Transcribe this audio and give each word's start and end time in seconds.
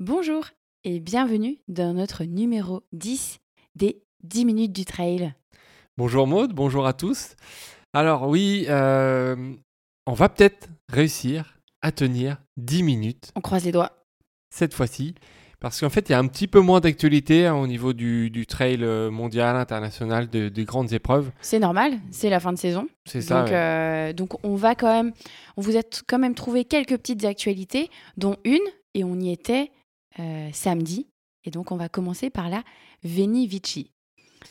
Bonjour 0.00 0.44
et 0.84 0.98
bienvenue 1.00 1.58
dans 1.68 1.92
notre 1.92 2.24
numéro 2.24 2.82
10 2.92 3.38
des 3.76 4.02
10 4.22 4.44
minutes 4.44 4.72
du 4.72 4.84
trail. 4.84 5.34
Bonjour 5.98 6.26
Maude, 6.26 6.52
bonjour 6.54 6.86
à 6.86 6.92
tous. 6.92 7.34
Alors 7.92 8.28
oui, 8.28 8.64
euh, 8.68 9.36
on 10.06 10.12
va 10.14 10.28
peut-être 10.28 10.68
réussir 10.88 11.58
à 11.82 11.92
tenir 11.92 12.38
10 12.56 12.82
minutes 12.82 13.30
On 13.36 13.40
croise 13.40 13.64
les 13.64 13.72
doigts. 13.72 13.92
cette 14.50 14.74
fois-ci. 14.74 15.14
Parce 15.60 15.78
qu'en 15.78 15.90
fait, 15.90 16.08
il 16.08 16.12
y 16.12 16.14
a 16.14 16.18
un 16.18 16.26
petit 16.26 16.48
peu 16.48 16.60
moins 16.60 16.80
d'actualité 16.80 17.44
hein, 17.46 17.54
au 17.54 17.66
niveau 17.66 17.92
du, 17.92 18.30
du 18.30 18.46
trail 18.46 18.78
euh, 18.82 19.10
mondial, 19.10 19.56
international, 19.56 20.30
de- 20.30 20.48
des 20.48 20.64
grandes 20.64 20.94
épreuves. 20.94 21.30
C'est 21.42 21.58
normal, 21.58 21.98
c'est 22.10 22.30
la 22.30 22.40
fin 22.40 22.54
de 22.54 22.58
saison. 22.58 22.88
C'est 23.04 23.20
ça. 23.20 23.40
donc, 23.42 23.50
ouais. 23.50 23.56
euh, 23.56 24.12
donc 24.14 24.42
on 24.42 24.54
va 24.54 24.74
quand 24.74 24.90
même, 24.90 25.12
on 25.58 25.60
vous 25.60 25.76
a 25.76 25.82
quand 26.06 26.18
même 26.18 26.34
trouvé 26.34 26.64
quelques 26.64 26.96
petites 26.96 27.26
actualités, 27.26 27.90
dont 28.16 28.36
une, 28.44 28.56
et 28.94 29.04
on 29.04 29.20
y 29.20 29.30
était 29.32 29.70
samedi. 30.52 31.06
Et 31.44 31.50
donc 31.50 31.72
on 31.72 31.76
va 31.76 31.88
commencer 31.88 32.30
par 32.30 32.48
la 32.50 32.62
Veni 33.02 33.46
Vici. 33.46 33.90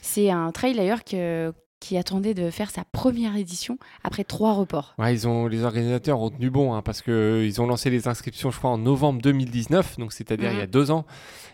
C'est 0.02 0.30
un 0.30 0.52
trail 0.52 0.76
d'ailleurs 0.76 1.04
que- 1.04 1.54
qui 1.80 1.98
attendait 1.98 2.34
de 2.34 2.50
faire 2.50 2.72
sa 2.72 2.84
première 2.92 3.38
édition 3.38 3.78
après 4.04 4.26
trois 4.26 4.52
reports. 4.54 4.96
Ouais, 4.98 5.14
ils 5.14 5.28
ont, 5.30 5.48
les 5.48 5.64
organisateurs 5.64 6.20
ont 6.20 6.30
tenu 6.30 6.50
bon 6.50 6.74
hein, 6.74 6.82
parce 6.82 7.02
qu'ils 7.02 7.62
ont 7.62 7.68
lancé 7.68 7.90
les 7.90 8.08
inscriptions, 8.10 8.52
je 8.52 8.58
crois, 8.58 8.72
en 8.72 8.78
novembre 8.78 9.22
2019, 9.22 9.98
donc 9.98 10.12
c'est-à-dire 10.12 10.50
Mhm. 10.50 10.56
il 10.56 10.60
y 10.60 10.64
a 10.64 10.68
deux 10.68 10.92
ans. 10.92 11.06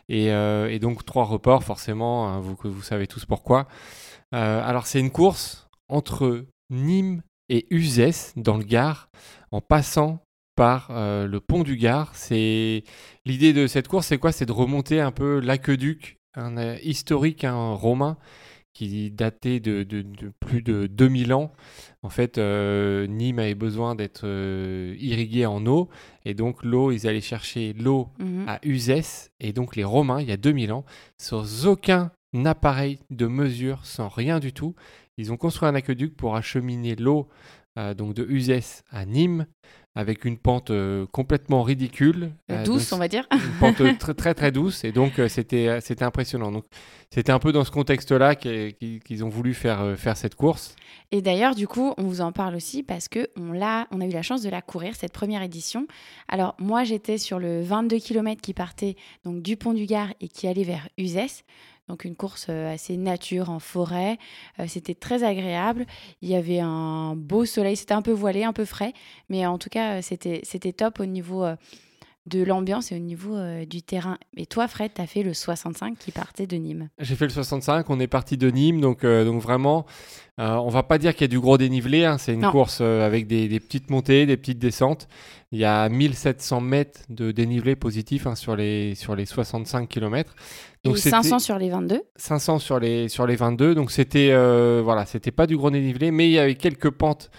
Et, 0.09 0.31
euh, 0.31 0.67
et 0.71 0.79
donc 0.79 1.05
trois 1.05 1.25
reports, 1.25 1.63
forcément, 1.63 2.27
hein, 2.27 2.39
vous, 2.39 2.81
savez 2.81 3.05
tous 3.05 3.25
pourquoi. 3.25 3.67
Euh, 4.33 4.61
alors 4.63 4.87
c'est 4.87 4.99
une 4.99 5.11
course 5.11 5.67
entre 5.89 6.45
Nîmes 6.71 7.21
et 7.49 7.67
Uzès 7.69 8.33
dans 8.35 8.57
le 8.57 8.63
Gard, 8.63 9.09
en 9.51 9.61
passant 9.61 10.19
par 10.55 10.87
euh, 10.91 11.27
le 11.27 11.39
pont 11.39 11.63
du 11.63 11.75
Gard. 11.77 12.15
C'est 12.15 12.83
l'idée 13.25 13.53
de 13.53 13.67
cette 13.67 13.87
course, 13.87 14.07
c'est 14.07 14.17
quoi? 14.17 14.31
C'est 14.31 14.45
de 14.45 14.51
remonter 14.51 15.01
un 15.01 15.11
peu 15.11 15.39
l'aqueduc, 15.39 16.17
un 16.35 16.57
euh, 16.57 16.77
historique, 16.83 17.43
un 17.43 17.73
romain 17.73 18.17
qui 18.73 19.09
datait 19.09 19.61
de, 19.61 19.83
de- 19.83 20.01
de 20.01 20.33
plus 20.41 20.61
de 20.61 20.87
2000 20.87 21.33
ans. 21.33 21.53
En 22.03 22.09
fait, 22.09 22.37
euh, 22.37 23.07
Nîmes 23.07 23.39
avait 23.39 23.55
besoin 23.55 23.95
d'être 23.95 24.23
euh, 24.25 24.93
irrigué 24.99 25.45
en 25.45 25.65
eau, 25.65 25.87
et 26.25 26.33
donc 26.33 26.61
l'eau, 26.63 26.91
ils 26.91 27.07
allaient 27.07 27.21
chercher 27.21 27.71
l'eau 27.71 28.09
Mhm. 28.19 28.43
à 28.47 28.59
Uzès, 28.63 29.31
et 29.39 29.53
donc 29.53 29.77
les 29.77 29.85
Romains, 29.85 30.19
il 30.21 30.27
y 30.27 30.31
a 30.33 30.37
2000 30.37 30.73
ans, 30.73 30.83
sans 31.17 31.67
aucun 31.67 32.11
appareil 32.43 32.99
de 33.11 33.27
mesure, 33.27 33.85
sans 33.85 34.09
rien 34.09 34.39
du 34.41 34.51
tout, 34.51 34.75
ils 35.17 35.31
ont 35.31 35.37
construit 35.37 35.69
un 35.69 35.75
aqueduc 35.75 36.13
pour 36.17 36.35
acheminer 36.35 36.95
l'eau 36.97 37.29
donc 37.97 38.13
de 38.13 38.25
Uzès 38.29 38.83
à 38.89 39.05
Nîmes, 39.05 39.45
avec 39.95 40.25
une 40.25 40.37
pente 40.37 40.71
euh, 40.71 41.05
complètement 41.11 41.63
ridicule. 41.63 42.31
euh, 42.51 42.63
Douce, 42.63 42.89
donc 42.89 42.97
on 42.97 42.99
va 42.99 43.07
dire. 43.07 43.25
une 43.31 43.59
pente 43.59 43.97
très 43.97 44.13
très 44.13 44.33
très 44.33 44.51
douce 44.51 44.83
et 44.83 44.91
donc 44.91 45.19
euh, 45.19 45.29
c'était 45.29 45.79
c'était 45.81 46.03
impressionnant. 46.03 46.51
Donc 46.51 46.65
c'était 47.09 47.31
un 47.31 47.39
peu 47.39 47.53
dans 47.53 47.63
ce 47.63 47.71
contexte-là 47.71 48.35
qu'ils 48.35 49.23
ont 49.23 49.29
voulu 49.29 49.53
faire 49.53 49.95
faire 49.97 50.17
cette 50.17 50.35
course. 50.35 50.75
Et 51.11 51.21
d'ailleurs, 51.21 51.55
du 51.55 51.67
coup, 51.67 51.93
on 51.97 52.03
vous 52.03 52.19
en 52.19 52.33
parle 52.33 52.55
aussi 52.55 52.83
parce 52.83 53.07
que 53.07 53.29
on 53.37 53.53
l'a, 53.53 53.87
on 53.91 54.01
a 54.01 54.05
eu 54.05 54.09
la 54.09 54.21
chance 54.21 54.41
de 54.41 54.49
la 54.49 54.61
courir 54.61 54.95
cette 54.95 55.13
première 55.13 55.41
édition. 55.41 55.87
Alors 56.27 56.55
moi, 56.59 56.83
j'étais 56.83 57.17
sur 57.17 57.39
le 57.39 57.61
22 57.61 57.99
km 57.99 58.41
qui 58.41 58.53
partait 58.53 58.95
donc 59.23 59.41
du 59.41 59.55
pont 59.55 59.73
du 59.73 59.85
Gard 59.85 60.09
et 60.19 60.27
qui 60.27 60.47
allait 60.47 60.63
vers 60.63 60.89
Uzès. 60.97 61.45
Donc 61.87 62.03
une 62.03 62.15
course 62.15 62.47
euh, 62.49 62.73
assez 62.73 62.97
nature 62.97 63.49
en 63.49 63.59
forêt. 63.59 64.17
Euh, 64.59 64.65
c'était 64.67 64.95
très 64.95 65.23
agréable. 65.23 65.85
Il 66.21 66.29
y 66.29 66.35
avait 66.35 66.59
un 66.59 67.15
beau 67.15 67.45
soleil. 67.45 67.75
C'était 67.75 67.93
un 67.93 68.01
peu 68.01 68.11
voilé, 68.11 68.43
un 68.43 68.53
peu 68.53 68.65
frais, 68.65 68.93
mais 69.29 69.45
en 69.45 69.57
tout 69.57 69.69
cas, 69.69 69.97
euh, 69.97 70.01
c'était 70.01 70.41
c'était 70.43 70.73
top 70.73 70.99
au 70.99 71.05
niveau 71.05 71.45
de 72.27 72.43
l'ambiance 72.43 72.91
et 72.91 72.95
au 72.95 72.99
niveau 72.99 73.35
euh, 73.35 73.65
du 73.65 73.81
terrain. 73.83 74.17
Et 74.35 74.45
toi, 74.47 74.67
Fred, 74.67 74.91
tu 74.95 75.01
as 75.01 75.05
fait 75.07 75.21
le 75.21 75.33
65 75.33 75.97
qui 75.97 76.11
partait 76.11 76.47
de 76.47 76.55
Nîmes. 76.57 76.89
J'ai 76.99 77.15
fait 77.15 77.25
le 77.25 77.31
65, 77.31 77.89
on 77.89 77.99
est 77.99 78.07
parti 78.07 78.35
de 78.37 78.49
Nîmes, 78.49 78.81
donc 78.81 79.03
euh, 79.03 79.23
donc 79.25 79.41
vraiment, 79.41 79.85
euh, 80.39 80.55
on 80.55 80.69
va 80.69 80.81
pas 80.83 80.97
dire 80.97 81.13
qu'il 81.13 81.21
y 81.21 81.25
a 81.25 81.27
du 81.27 81.39
gros 81.39 81.57
dénivelé. 81.59 82.03
hein, 82.05 82.17
c'est 82.17 82.33
une 82.33 82.41
Non. 82.41 82.51
course 82.51 82.79
euh, 82.81 83.05
avec 83.05 83.27
des, 83.27 83.47
des 83.47 83.59
petites 83.59 83.89
montées, 83.91 84.25
des 84.25 84.37
petites 84.37 84.57
descentes. 84.59 85.07
Il 85.51 85.59
y 85.59 85.65
a 85.65 85.87
1700 85.87 86.61
mètres 86.61 87.01
de 87.09 87.31
dénivelé 87.31 87.75
positif 87.75 88.25
hein, 88.27 88.33
sur 88.35 88.55
les 88.55 88.95
sur 88.95 89.15
les 89.15 89.25
65 89.25 89.87
km. 89.87 90.33
et 90.83 90.95
500 90.95 91.37
sur 91.39 91.57
les 91.59 91.69
22. 91.69 92.01
500 92.15 92.59
sur 92.59 92.79
les, 92.79 93.07
sur 93.07 93.27
les 93.27 93.35
22. 93.35 93.75
Donc 93.75 93.91
c'était 93.91 94.29
voilà, 94.81 95.05
c'était 95.05 95.31
pas 95.31 95.45
du 95.47 95.55
gros 95.55 95.69
dénivelé, 95.69 96.09
mais 96.11 96.27
il 96.27 96.31
y 96.31 96.39
avait 96.39 96.55
quelques 96.55 96.89
pentes 96.89 97.29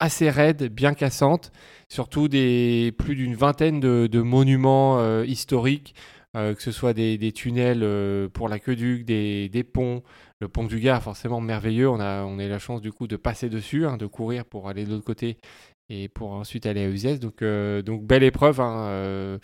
assez 0.00 0.30
raides, 0.30 0.72
bien 0.72 0.94
cassantes, 0.94 1.52
surtout 1.88 2.28
des 2.28 2.92
plus 2.98 3.14
d'une 3.16 3.34
vingtaine 3.34 3.80
de, 3.80 4.20
monuments 4.20 4.98
euh, 4.98 5.24
historiques, 5.26 5.94
euh, 6.36 6.54
que 6.54 6.62
ce 6.62 6.72
soit 6.72 6.92
des, 6.92 7.32
tunnels 7.32 7.82
euh, 7.82 8.28
pour 8.28 8.48
l'aqueduc, 8.48 9.04
des, 9.04 9.48
des 9.48 9.64
ponts. 9.64 10.02
Le 10.40 10.48
pont 10.48 10.64
du 10.64 10.78
Gard, 10.78 11.02
forcément 11.02 11.40
merveilleux. 11.40 11.88
On 11.88 11.98
a, 11.98 12.22
on 12.22 12.38
a 12.38 12.46
la 12.46 12.60
chance 12.60 12.80
du 12.80 12.92
coup 12.92 13.08
de 13.08 13.16
passer 13.16 13.48
dessus, 13.48 13.86
hein, 13.86 13.96
de 13.96 14.06
courir 14.06 14.44
pour 14.44 14.68
aller 14.68 14.84
de 14.84 14.90
l'autre 14.90 15.04
côté 15.04 15.38
et 15.88 16.08
pour 16.08 16.30
ensuite 16.32 16.66
aller 16.66 16.84
à 16.84 16.88
Uzès. 16.88 17.18
Donc, 17.18 17.42
donc 17.42 18.04
belle 18.04 18.22
épreuve. 18.22 18.60
hein, 18.60 19.38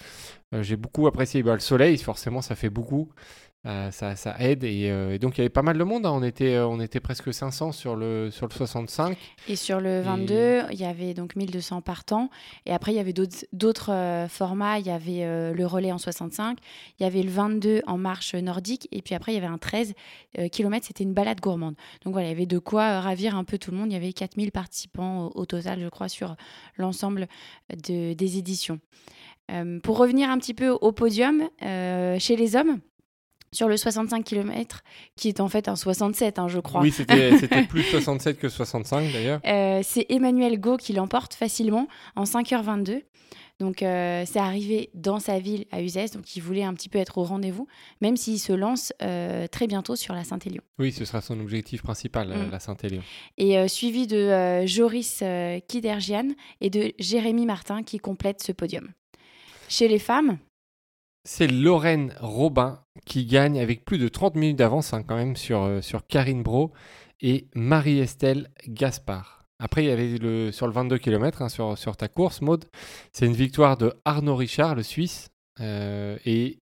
J'ai 0.52 0.76
beaucoup 0.76 1.08
apprécié 1.08 1.42
Bah, 1.42 1.54
le 1.54 1.60
soleil, 1.60 1.98
forcément, 1.98 2.42
ça 2.42 2.54
fait 2.54 2.70
beaucoup. 2.70 3.10
Euh, 3.66 3.90
ça, 3.90 4.14
ça 4.14 4.36
aide 4.40 4.62
et, 4.62 4.90
euh, 4.90 5.14
et 5.14 5.18
donc 5.18 5.36
il 5.36 5.38
y 5.38 5.40
avait 5.40 5.48
pas 5.48 5.62
mal 5.62 5.78
de 5.78 5.84
monde. 5.84 6.04
hein. 6.04 6.12
On 6.12 6.22
était, 6.22 6.54
euh, 6.54 6.66
on 6.68 6.80
était 6.80 7.00
presque 7.00 7.32
500 7.32 7.72
sur 7.72 7.96
le 7.96 8.30
sur 8.30 8.46
le 8.46 8.52
65. 8.52 9.16
Et 9.48 9.56
sur 9.56 9.80
le 9.80 10.02
22, 10.02 10.64
il 10.70 10.78
y 10.78 10.84
avait 10.84 11.14
donc 11.14 11.34
1200 11.34 11.80
partants. 11.80 12.28
Et 12.66 12.72
après, 12.72 12.92
il 12.92 12.96
y 12.96 12.98
avait 12.98 13.14
d'autres- 13.14 14.26
formats. 14.28 14.78
Il 14.78 14.86
y 14.86 14.90
avait 14.90 15.52
le 15.54 15.66
relais 15.66 15.92
en 15.92 15.98
65, 15.98 16.58
il 16.98 17.04
y 17.04 17.06
avait 17.06 17.22
le 17.22 17.30
22 17.30 17.80
en 17.86 17.96
marche 17.96 18.34
nordique. 18.34 18.86
Et 18.92 19.00
puis 19.00 19.14
après, 19.14 19.32
il 19.32 19.36
y 19.36 19.38
avait 19.38 19.46
un 19.46 19.58
13 19.58 19.94
km, 20.52 20.86
c'était 20.86 21.04
une 21.04 21.14
balade 21.14 21.40
gourmande. 21.40 21.74
Donc 22.04 22.12
voilà, 22.12 22.28
il 22.28 22.30
y 22.32 22.34
avait 22.34 22.46
de 22.46 22.58
quoi 22.58 23.00
ravir 23.00 23.34
un 23.36 23.44
peu 23.44 23.56
tout 23.58 23.70
le 23.70 23.76
monde. 23.78 23.90
Il 23.90 23.94
y 23.94 23.96
avait 23.96 24.12
4000 24.12 24.52
participants 24.52 25.26
au, 25.34 25.40
au 25.40 25.46
total, 25.46 25.80
je 25.80 25.88
crois, 25.88 26.08
sur 26.08 26.36
l'ensemble 26.76 27.28
de- 27.88 28.12
des 28.12 28.36
éditions. 28.38 28.78
Pour 29.82 29.98
revenir 29.98 30.28
un 30.30 30.38
petit 30.38 30.54
peu 30.54 30.68
au 30.70 30.92
podium, 30.92 31.48
chez 31.60 32.36
les 32.36 32.56
hommes, 32.56 32.78
sur 33.54 33.68
le 33.68 33.76
65 33.76 34.24
km, 34.24 34.82
qui 35.16 35.28
est 35.28 35.40
en 35.40 35.48
fait 35.48 35.68
un 35.68 35.76
67, 35.76 36.38
hein, 36.38 36.48
je 36.48 36.58
crois. 36.58 36.80
Oui, 36.82 36.90
c'était 36.90 37.30
plus 37.68 37.82
67 37.82 38.38
que 38.38 38.48
65 38.48 39.12
d'ailleurs. 39.12 39.40
Euh, 39.46 39.80
c'est 39.82 40.06
Emmanuel 40.08 40.58
Go 40.60 40.76
qui 40.76 40.92
l'emporte 40.92 41.34
facilement 41.34 41.88
en 42.16 42.24
5h22. 42.24 43.02
Donc 43.60 43.84
euh, 43.84 44.24
c'est 44.26 44.40
arrivé 44.40 44.90
dans 44.94 45.20
sa 45.20 45.38
ville 45.38 45.66
à 45.70 45.80
Uzès, 45.80 46.06
donc 46.10 46.34
il 46.34 46.40
voulait 46.42 46.64
un 46.64 46.74
petit 46.74 46.88
peu 46.88 46.98
être 46.98 47.18
au 47.18 47.22
rendez-vous, 47.22 47.68
même 48.00 48.16
s'il 48.16 48.40
se 48.40 48.52
lance 48.52 48.92
euh, 49.00 49.46
très 49.46 49.68
bientôt 49.68 49.94
sur 49.94 50.12
la 50.12 50.24
Saint-Élion. 50.24 50.60
Oui, 50.80 50.90
ce 50.90 51.04
sera 51.04 51.20
son 51.20 51.38
objectif 51.38 51.80
principal, 51.82 52.28
Mm. 52.30 52.50
la 52.50 52.58
Saint-Élion. 52.58 53.02
Et 53.38 53.56
euh, 53.56 53.68
suivi 53.68 54.08
de 54.08 54.66
Joris 54.66 55.22
Kidergian 55.68 56.30
et 56.60 56.68
de 56.68 56.92
Jérémy 56.98 57.46
Martin 57.46 57.84
qui 57.84 57.98
complètent 57.98 58.42
ce 58.42 58.50
podium. 58.50 58.88
Chez 59.68 59.86
les 59.86 60.00
femmes, 60.00 60.38
C'est 61.24 61.46
Lorraine 61.46 62.14
Robin 62.20 62.80
qui 63.06 63.24
gagne 63.24 63.58
avec 63.58 63.84
plus 63.84 63.98
de 63.98 64.08
30 64.08 64.34
minutes 64.36 64.58
d'avance 64.58 64.92
hein, 64.92 65.02
quand 65.02 65.16
même 65.16 65.36
sur, 65.36 65.62
euh, 65.62 65.80
sur 65.80 66.06
Karine 66.06 66.42
Bro 66.42 66.72
et 67.20 67.46
Marie-Estelle 67.54 68.50
Gaspard. 68.68 69.44
Après, 69.58 69.84
il 69.84 69.88
y 69.88 69.90
avait 69.90 70.18
le, 70.18 70.52
sur 70.52 70.66
le 70.66 70.72
22 70.72 70.98
km 70.98 71.50
sur, 71.50 71.78
sur 71.78 71.96
ta 71.96 72.08
course, 72.08 72.42
Maude, 72.42 72.66
c'est 73.12 73.24
une 73.26 73.32
victoire 73.32 73.76
de 73.76 73.94
Arnaud 74.04 74.36
Richard, 74.36 74.74
le 74.74 74.82
Suisse, 74.82 75.30
euh, 75.60 76.18
et 76.26 76.58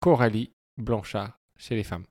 Coralie 0.00 0.52
Blanchard 0.78 1.38
chez 1.58 1.74
les 1.74 1.82
femmes. 1.82 2.04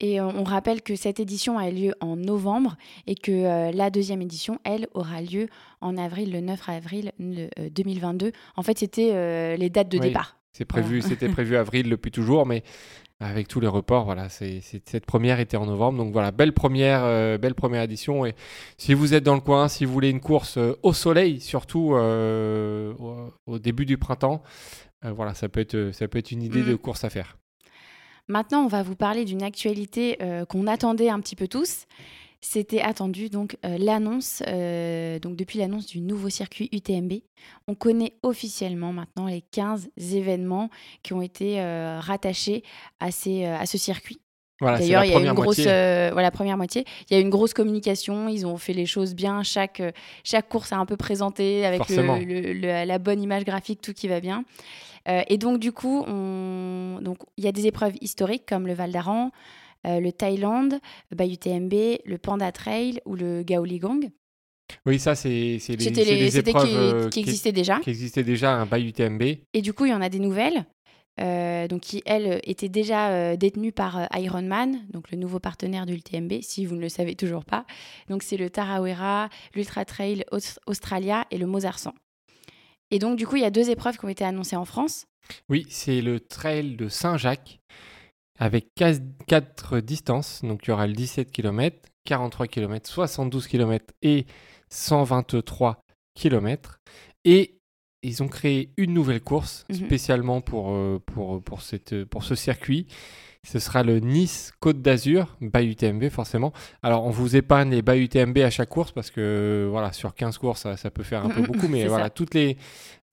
Et 0.00 0.20
on 0.20 0.28
on 0.38 0.44
rappelle 0.44 0.82
que 0.82 0.94
cette 0.94 1.18
édition 1.18 1.58
a 1.58 1.70
lieu 1.70 1.94
en 2.00 2.16
novembre 2.16 2.76
et 3.06 3.14
que 3.14 3.32
euh, 3.32 3.72
la 3.72 3.90
deuxième 3.90 4.22
édition, 4.22 4.60
elle, 4.64 4.86
aura 4.94 5.22
lieu 5.22 5.48
en 5.80 5.96
avril, 5.96 6.32
le 6.32 6.40
9 6.40 6.68
avril 6.68 7.12
euh, 7.20 7.48
2022. 7.70 8.32
En 8.56 8.62
fait, 8.62 8.78
c'était 8.78 9.10
euh, 9.12 9.56
les 9.56 9.70
dates 9.70 9.88
de 9.88 9.98
Oui. 9.98 10.08
départ. 10.08 10.36
C'est 10.58 10.64
prévu, 10.64 10.98
Voilà. 11.00 11.08
c'était 11.14 11.28
prévu 11.28 11.56
avril 11.56 11.88
depuis 11.88 12.10
toujours, 12.10 12.44
mais 12.44 12.64
avec 13.20 13.46
tous 13.48 13.60
les 13.60 13.68
reports, 13.68 14.04
voilà, 14.04 14.28
c'est, 14.28 14.60
c'est- 14.60 14.88
cette 14.88 15.06
première 15.06 15.38
était 15.40 15.56
en 15.56 15.66
novembre, 15.66 15.98
donc 15.98 16.12
voilà, 16.12 16.30
belle 16.32 16.52
première, 16.52 17.02
euh, 17.04 17.38
belle 17.38 17.54
première 17.54 17.82
édition. 17.82 18.26
Et 18.26 18.34
si 18.76 18.92
vous 18.92 19.14
êtes 19.14 19.22
dans 19.24 19.34
le 19.36 19.40
coin, 19.40 19.68
si 19.68 19.84
vous 19.84 19.92
voulez 19.92 20.10
une 20.10 20.20
course 20.20 20.56
euh, 20.58 20.74
au 20.82 20.92
soleil, 20.92 21.40
surtout 21.40 21.94
euh, 21.94 22.92
au, 22.98 23.30
au 23.46 23.58
début 23.60 23.86
du 23.86 23.98
printemps, 23.98 24.42
voilà, 25.02 25.32
ça 25.34 25.48
peut 25.48 25.60
être, 25.60 25.90
ça 25.92 26.08
peut 26.08 26.18
être 26.18 26.32
une 26.32 26.42
idée 26.42 26.62
Mm. 26.62 26.68
de 26.70 26.74
course 26.74 27.04
à 27.04 27.10
faire. 27.10 27.36
Maintenant, 28.26 28.64
on 28.64 28.68
va 28.68 28.82
vous 28.82 28.96
parler 28.96 29.24
d'une 29.24 29.42
actualité 29.44 30.18
qu'on 30.48 30.66
attendait 30.66 31.08
un 31.08 31.20
petit 31.20 31.36
peu 31.36 31.48
tous. 31.48 31.86
C'était 32.40 32.80
attendu, 32.80 33.30
donc 33.30 33.56
euh, 33.66 33.76
l'annonce, 33.78 34.42
euh, 34.46 35.18
donc 35.18 35.34
depuis 35.36 35.58
l'annonce 35.58 35.86
du 35.86 36.00
nouveau 36.00 36.28
circuit 36.28 36.68
UTMB, 36.72 37.14
on 37.66 37.74
connaît 37.74 38.12
officiellement 38.22 38.92
maintenant 38.92 39.26
les 39.26 39.42
15 39.50 39.88
événements 40.14 40.70
qui 41.02 41.14
ont 41.14 41.20
été 41.22 41.60
euh, 41.60 41.98
rattachés 42.00 42.62
à, 43.00 43.10
ces, 43.10 43.44
à 43.44 43.66
ce 43.66 43.76
circuit. 43.76 44.20
Voilà, 44.60 44.78
D'ailleurs, 44.78 45.04
il 45.04 45.10
y 45.10 45.14
a 45.14 45.18
une 45.20 45.32
grosse, 45.34 45.58
euh, 45.66 46.10
voilà, 46.12 46.30
première 46.32 46.56
moitié. 46.56 46.84
Il 47.10 47.14
y 47.14 47.16
a 47.16 47.20
une 47.20 47.30
grosse 47.30 47.54
communication. 47.54 48.28
Ils 48.28 48.44
ont 48.44 48.56
fait 48.56 48.72
les 48.72 48.86
choses 48.86 49.14
bien. 49.14 49.44
Chaque, 49.44 49.80
chaque 50.24 50.48
course 50.48 50.72
a 50.72 50.78
un 50.78 50.86
peu 50.86 50.96
présenté 50.96 51.64
avec 51.64 51.78
le- 51.80 51.84
Forcément. 51.86 52.16
le- 52.18 52.52
le- 52.54 52.84
la 52.84 52.98
bonne 52.98 53.22
image 53.22 53.44
graphique, 53.44 53.80
tout 53.80 53.92
qui 53.94 54.08
va 54.08 54.18
bien. 54.20 54.44
Euh, 55.08 55.22
et 55.28 55.38
donc, 55.38 55.60
du 55.60 55.70
coup, 55.70 56.04
on... 56.08 56.98
donc, 57.02 57.18
il 57.36 57.44
y 57.44 57.48
a 57.48 57.52
des 57.52 57.66
épreuves 57.68 57.94
historiques 58.00 58.46
comme 58.48 58.66
le 58.66 58.74
Val 58.74 58.90
d'Aran, 58.90 59.30
le 59.84 60.10
Thaïlande, 60.10 60.78
le 61.10 61.16
Bayou 61.16 61.36
TMB, 61.36 61.72
le 62.04 62.16
Panda 62.18 62.50
Trail 62.52 63.00
ou 63.06 63.14
le 63.14 63.42
Gaoligang. 63.42 64.10
Oui, 64.84 64.98
ça, 64.98 65.14
c'est 65.14 65.28
les, 65.30 65.58
les- 65.78 66.38
épreuves 66.38 66.66
qui, 66.68 66.74
euh, 66.76 67.08
qui 67.08 67.20
existaient 67.20 67.52
déjà. 67.52 67.78
qui 67.80 67.90
existaient 67.90 68.22
déjà, 68.24 68.52
un 68.52 68.66
Bayou 68.66 68.88
UTMB. 68.88 69.22
Et 69.54 69.62
du 69.62 69.72
coup, 69.72 69.86
il 69.86 69.90
y 69.90 69.94
en 69.94 70.02
a 70.02 70.10
des 70.10 70.18
nouvelles, 70.18 70.66
euh, 71.20 71.66
donc 71.68 71.80
qui, 71.80 72.02
elles, 72.04 72.40
étaient 72.44 72.68
déjà 72.68 73.08
euh, 73.10 73.36
détenues 73.36 73.72
par 73.72 73.96
euh, 73.98 74.04
Ironman, 74.14 74.84
donc 74.90 75.10
le 75.10 75.16
nouveau 75.16 75.38
partenaire 75.40 75.86
de 75.86 75.94
l'UTMB, 75.94 76.42
si 76.42 76.66
vous 76.66 76.74
ne 76.76 76.82
le 76.82 76.90
savez 76.90 77.14
toujours 77.14 77.46
pas. 77.46 77.64
Donc, 78.10 78.22
c'est 78.22 78.36
le 78.36 78.50
Tarawera, 78.50 79.30
l'Ultra 79.54 79.86
Trail 79.86 80.24
Aus- 80.32 80.58
Australia 80.66 81.24
et 81.30 81.38
le 81.38 81.46
Mozart 81.46 81.78
100. 81.78 81.94
Et 82.90 82.98
donc, 82.98 83.16
du 83.16 83.26
coup, 83.26 83.36
il 83.36 83.42
y 83.42 83.46
a 83.46 83.50
deux 83.50 83.70
épreuves 83.70 83.96
qui 83.96 84.04
ont 84.04 84.08
été 84.10 84.24
annoncées 84.24 84.56
en 84.56 84.64
France. 84.66 85.06
Oui, 85.48 85.66
c'est 85.70 86.00
le 86.02 86.20
trail 86.20 86.76
de 86.76 86.88
Saint-Jacques 86.88 87.58
avec 88.38 88.68
4 88.74 89.80
distances. 89.80 90.40
Donc 90.42 90.66
il 90.66 90.70
y 90.70 90.72
aura 90.72 90.86
le 90.86 90.92
17 90.94 91.30
km, 91.30 91.76
43 92.04 92.46
km, 92.46 92.88
72 92.88 93.46
km 93.46 93.84
et 94.02 94.26
123 94.70 95.80
km. 96.14 96.78
Et 97.24 97.58
ils 98.02 98.22
ont 98.22 98.28
créé 98.28 98.72
une 98.76 98.94
nouvelle 98.94 99.20
course 99.20 99.64
Mhm. 99.68 99.76
spécialement 99.86 100.40
pour, 100.40 100.70
euh, 100.70 101.02
pour, 101.04 101.42
pour, 101.42 101.62
cette, 101.62 102.04
pour 102.04 102.22
ce 102.24 102.34
circuit. 102.34 102.86
Ce 103.48 103.58
sera 103.60 103.82
le 103.82 103.98
Nice 103.98 104.52
Côte 104.60 104.82
d'Azur, 104.82 105.36
Bayou 105.40 105.70
UTMB 105.70 106.10
forcément. 106.10 106.52
Alors 106.82 107.06
on 107.06 107.10
vous 107.10 107.34
épargne 107.34 107.70
les 107.70 107.80
Bayou 107.80 108.04
UTMB 108.04 108.36
à 108.38 108.50
chaque 108.50 108.68
course 108.68 108.92
parce 108.92 109.10
que 109.10 109.66
voilà, 109.70 109.92
sur 109.92 110.14
15 110.14 110.36
courses 110.36 110.60
ça, 110.60 110.76
ça 110.76 110.90
peut 110.90 111.02
faire 111.02 111.24
un 111.24 111.30
peu 111.30 111.40
beaucoup, 111.40 111.66
mais 111.68 111.86
voilà, 111.86 112.04
ça. 112.04 112.10
toutes 112.10 112.34
les, 112.34 112.58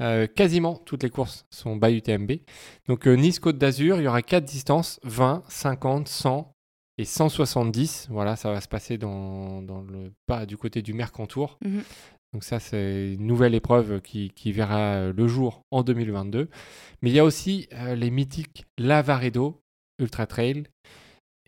euh, 0.01 0.27
quasiment 0.27 0.75
toutes 0.75 1.03
les 1.03 1.09
courses 1.09 1.45
sont 1.49 1.77
Bayou 1.77 1.99
UTMB. 1.99 2.31
Donc 2.89 3.07
euh, 3.07 3.15
Nice 3.15 3.39
Côte 3.39 3.57
d'Azur, 3.57 3.97
il 3.97 4.03
y 4.03 4.07
aura 4.07 4.21
quatre 4.21 4.43
distances 4.43 4.99
20, 5.03 5.43
50, 5.47 6.09
100 6.09 6.51
et 6.97 7.05
170. 7.05 8.07
Voilà, 8.09 8.35
ça 8.35 8.51
va 8.51 8.59
se 8.59 8.67
passer 8.67 8.97
dans, 8.97 9.61
dans 9.61 9.81
le 9.83 10.11
pas 10.27 10.45
du 10.45 10.57
côté 10.57 10.81
du 10.81 10.93
Mercantour. 10.93 11.59
Donc 12.35 12.43
ça, 12.43 12.59
c'est 12.59 13.13
une 13.13 13.27
nouvelle 13.27 13.55
épreuve 13.55 14.01
qui, 14.01 14.29
qui 14.31 14.51
verra 14.51 14.95
euh, 14.95 15.13
le 15.15 15.25
jour 15.25 15.61
en 15.71 15.83
2022. 15.83 16.49
Mais 17.01 17.09
il 17.09 17.15
y 17.15 17.19
a 17.19 17.23
aussi 17.23 17.69
euh, 17.71 17.95
les 17.95 18.11
mythiques 18.11 18.65
Lavaredo 18.77 19.61
Ultra 19.99 20.27
Trail 20.27 20.63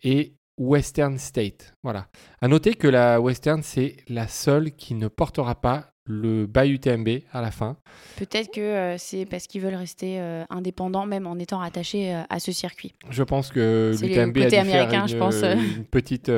et 0.02 0.34
Western 0.58 1.18
State. 1.18 1.72
Voilà. 1.82 2.08
À 2.40 2.48
noter 2.48 2.74
que 2.74 2.88
la 2.88 3.20
Western, 3.20 3.62
c'est 3.62 3.96
la 4.08 4.28
seule 4.28 4.72
qui 4.72 4.94
ne 4.94 5.08
portera 5.08 5.54
pas 5.54 5.92
le 6.08 6.46
Bayou 6.46 6.78
TMB 6.78 7.08
à 7.32 7.42
la 7.42 7.50
fin. 7.50 7.76
Peut-être 8.16 8.50
que 8.52 8.60
euh, 8.60 8.98
c'est 8.98 9.26
parce 9.26 9.46
qu'ils 9.46 9.60
veulent 9.60 9.74
rester 9.74 10.18
euh, 10.20 10.44
indépendants, 10.48 11.06
même 11.06 11.26
en 11.26 11.38
étant 11.38 11.60
attachés 11.60 12.14
euh, 12.14 12.22
à 12.30 12.40
ce 12.40 12.50
circuit. 12.50 12.94
Je 13.10 13.22
pense 13.22 13.50
que 13.50 13.94
l'UTMB 14.00 14.38
a 14.38 14.44
dû 14.44 14.70
faire 14.70 14.92
une, 14.92 15.08
je 15.08 15.16
pense. 15.16 15.42
une 15.42 15.84
petite 15.84 16.30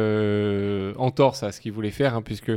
entorse 0.99 1.43
à 1.45 1.53
ce 1.53 1.61
qu'il 1.61 1.73
voulait 1.73 1.91
faire, 1.91 2.17
hein, 2.17 2.23
puisque 2.23 2.53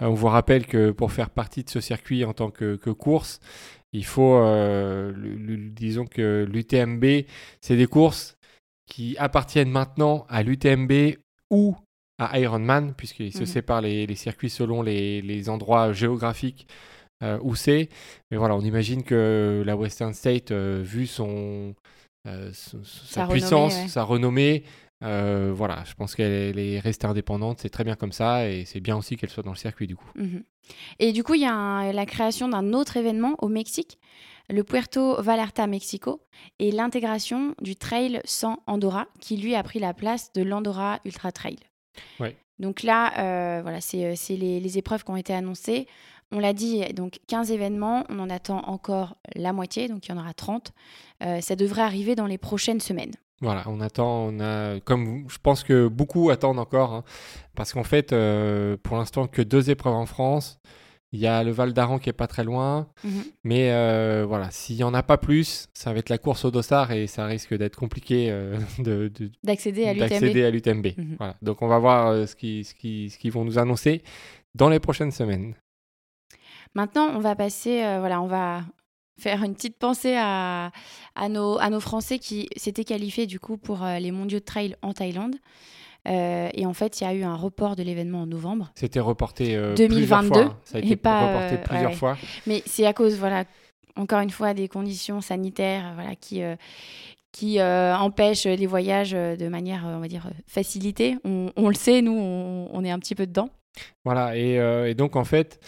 on 0.00 0.14
vous 0.14 0.26
rappelle 0.26 0.66
que 0.66 0.90
pour 0.90 1.12
faire 1.12 1.30
partie 1.30 1.62
de 1.62 1.70
ce 1.70 1.80
circuit 1.80 2.24
en 2.24 2.32
tant 2.32 2.50
que, 2.50 2.76
que 2.76 2.90
course, 2.90 3.38
il 3.92 4.04
faut, 4.04 4.40
disons 5.72 6.06
que 6.06 6.46
l'UTMB, 6.50 7.26
c'est 7.60 7.76
des 7.76 7.86
courses 7.86 8.36
qui 8.90 9.16
appartiennent 9.18 9.70
maintenant 9.70 10.26
à 10.28 10.42
l'UTMB 10.42 10.92
ou 11.50 11.74
à 12.18 12.38
Ironman, 12.38 12.92
puisqu'ils 12.94 13.32
se 13.32 13.40
Mhm. 13.40 13.46
séparent 13.46 13.80
les, 13.80 14.06
les 14.06 14.14
circuits 14.16 14.50
selon 14.50 14.82
les, 14.82 15.22
les 15.22 15.48
endroits 15.48 15.92
géographiques 15.94 16.66
euh, 17.22 17.38
où 17.42 17.54
c'est. 17.54 17.88
Mais 18.30 18.36
voilà, 18.36 18.54
on 18.56 18.60
imagine 18.60 19.02
que 19.02 19.62
la 19.64 19.76
Western 19.76 20.12
State, 20.12 20.50
euh, 20.50 20.82
vu 20.84 21.06
son, 21.06 21.74
euh, 22.26 22.50
son- 22.52 22.82
sa 22.84 23.04
Sa 23.06 23.20
renommée, 23.22 23.32
puissance, 23.40 23.74
ouais. 23.74 23.88
sa 23.88 24.02
renommée, 24.02 24.64
voilà, 25.02 25.82
je 25.86 25.94
pense 25.94 26.14
qu'elle 26.14 26.30
elle 26.32 26.58
est 26.58 26.78
restée 26.78 27.06
indépendante, 27.06 27.58
c'est 27.60 27.70
très 27.70 27.84
bien 27.84 27.94
comme 27.96 28.12
ça, 28.12 28.48
et 28.48 28.64
c'est 28.66 28.80
bien 28.80 28.96
aussi 28.96 29.16
qu'elle 29.16 29.30
soit 29.30 29.42
dans 29.42 29.50
le 29.52 29.56
circuit 29.56 29.86
du 29.86 29.96
coup. 29.96 30.10
Mhm. 30.14 30.42
Et 30.98 31.12
du 31.12 31.22
coup, 31.24 31.34
il 31.34 31.40
y 31.40 31.46
a 31.46 31.54
un- 31.54 31.92
la 31.92 32.04
création 32.06 32.48
d'un 32.48 32.72
autre 32.74 32.96
événement 32.98 33.34
au 33.38 33.48
Mexique, 33.48 33.98
le 34.50 34.64
Puerto 34.64 35.20
Vallarta 35.20 35.66
Mexico, 35.66 36.20
et 36.58 36.70
l'intégration 36.70 37.54
du 37.60 37.76
Trail 37.76 38.20
sans 38.24 38.58
Andorra, 38.66 39.06
qui 39.20 39.36
lui 39.36 39.54
a 39.54 39.62
pris 39.62 39.78
la 39.78 39.94
place 39.94 40.32
de 40.32 40.42
l'Andorra 40.42 41.00
Ultra 41.04 41.32
Trail. 41.32 41.56
Ouais. 42.18 42.36
Donc 42.58 42.82
là, 42.82 43.12
euh, 43.18 43.62
voilà, 43.62 43.80
c'est 43.80 44.04
euh, 44.04 44.14
les, 44.36 44.60
les 44.60 44.78
épreuves 44.78 45.04
qui 45.04 45.10
ont 45.10 45.16
été 45.16 45.32
annoncées. 45.32 45.86
On 46.32 46.38
l'a 46.38 46.52
dit, 46.52 46.84
donc 46.94 47.18
15 47.26 47.50
événements, 47.50 48.04
on 48.08 48.20
en 48.20 48.30
attend 48.30 48.60
encore 48.66 49.16
la 49.34 49.52
moitié, 49.52 49.88
donc 49.88 50.06
il 50.06 50.10
y 50.10 50.14
en 50.14 50.18
aura 50.18 50.32
30. 50.32 50.72
Euh, 51.24 51.40
ça 51.40 51.56
devrait 51.56 51.82
arriver 51.82 52.14
dans 52.14 52.26
les 52.26 52.38
prochaines 52.38 52.80
semaines. 52.80 53.12
Voilà, 53.40 53.64
on 53.66 53.80
attend, 53.80 54.26
on 54.26 54.38
a, 54.38 54.78
comme 54.80 55.24
je 55.28 55.38
pense 55.42 55.64
que 55.64 55.88
beaucoup 55.88 56.30
attendent 56.30 56.58
encore, 56.58 56.92
hein, 56.92 57.04
parce 57.56 57.72
qu'en 57.72 57.84
fait, 57.84 58.12
euh, 58.12 58.76
pour 58.82 58.96
l'instant, 58.96 59.26
que 59.26 59.42
deux 59.42 59.70
épreuves 59.70 59.94
en 59.94 60.06
France. 60.06 60.60
Il 61.12 61.18
y 61.18 61.26
a 61.26 61.42
le 61.42 61.50
Val 61.50 61.72
d'Aran 61.72 61.98
qui 61.98 62.08
est 62.08 62.12
pas 62.12 62.28
très 62.28 62.44
loin, 62.44 62.86
Mhm. 63.02 63.24
mais 63.42 63.72
euh, 63.72 64.24
voilà, 64.28 64.50
s'il 64.52 64.76
y 64.76 64.84
en 64.84 64.94
a 64.94 65.02
pas 65.02 65.18
plus, 65.18 65.66
ça 65.74 65.92
va 65.92 65.98
être 65.98 66.08
la 66.08 66.18
course 66.18 66.44
au 66.44 66.52
dossard 66.52 66.92
et 66.92 67.08
ça 67.08 67.26
risque 67.26 67.52
d'être 67.56 67.74
compliqué 67.76 68.30
euh, 68.30 68.56
de, 68.78 69.08
de- 69.08 69.30
D'accéder 69.98 70.44
à 70.44 70.50
l'UTMB. 70.50 70.86
Mhm. 70.96 71.16
Voilà. 71.18 71.36
Donc 71.42 71.62
on 71.62 71.66
va 71.68 71.78
voir 71.80 72.06
euh, 72.08 72.26
ce 72.26 72.36
qu'ils 72.36 72.64
ce 72.64 72.74
qui, 72.74 73.10
ce 73.10 73.18
qu'ils 73.18 73.32
vont 73.32 73.44
nous 73.44 73.58
annoncer 73.58 74.02
dans 74.54 74.68
les 74.68 74.78
prochaines 74.78 75.10
semaines. 75.10 75.54
Maintenant, 76.74 77.08
on 77.14 77.18
va 77.18 77.34
passer, 77.34 77.78
voilà, 77.98 78.20
on 78.22 78.28
va 78.28 78.62
faire 79.18 79.42
une 79.42 79.54
petite 79.54 79.76
pensée 79.78 80.14
à, 80.16 80.70
à, 81.16 81.28
nos, 81.28 81.58
à 81.58 81.68
nos 81.68 81.80
Français 81.80 82.18
qui 82.20 82.48
s'étaient 82.56 82.84
qualifiés 82.84 83.26
du 83.26 83.40
coup 83.40 83.56
pour 83.56 83.84
les 83.84 84.12
mondiaux 84.12 84.38
de 84.38 84.44
trail 84.44 84.76
en 84.82 84.92
Thaïlande. 84.92 85.34
Euh, 86.08 86.48
et 86.54 86.66
en 86.66 86.72
fait, 86.72 87.00
il 87.00 87.04
y 87.04 87.06
a 87.06 87.14
eu 87.14 87.22
un 87.22 87.36
report 87.36 87.76
de 87.76 87.82
l'événement 87.82 88.22
en 88.22 88.26
novembre. 88.26 88.70
C'était 88.74 89.00
reporté 89.00 89.56
euh, 89.56 89.74
2022, 89.74 90.28
plusieurs 90.28 90.46
fois. 90.46 90.60
Ça 90.64 90.78
a 90.78 90.80
et 90.80 90.84
été 90.84 90.96
pas, 90.96 91.26
reporté 91.26 91.54
euh, 91.54 91.62
plusieurs 91.62 91.90
ouais. 91.90 91.96
fois. 91.96 92.16
Mais 92.46 92.62
c'est 92.66 92.86
à 92.86 92.92
cause, 92.92 93.18
voilà, 93.18 93.44
encore 93.96 94.20
une 94.20 94.30
fois, 94.30 94.54
des 94.54 94.68
conditions 94.68 95.20
sanitaires 95.20 95.88
euh, 95.88 95.94
voilà, 95.94 96.16
qui, 96.16 96.42
qui 97.32 97.60
euh, 97.60 97.94
empêchent 97.96 98.46
les 98.46 98.66
voyages 98.66 99.12
de 99.12 99.48
manière, 99.48 99.82
on 99.84 100.00
va 100.00 100.08
dire, 100.08 100.30
facilitée. 100.46 101.16
On, 101.24 101.50
on 101.56 101.68
le 101.68 101.74
sait, 101.74 102.02
nous, 102.02 102.16
on, 102.16 102.68
on 102.72 102.84
est 102.84 102.90
un 102.90 102.98
petit 102.98 103.14
peu 103.14 103.26
dedans. 103.26 103.50
Voilà, 104.04 104.36
et, 104.36 104.58
euh, 104.58 104.88
et 104.88 104.94
donc 104.94 105.16
en 105.16 105.24
fait, 105.24 105.60